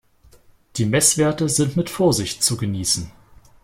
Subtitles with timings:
[0.77, 3.11] Die Messwerte sind mit Vorsicht zu genießen.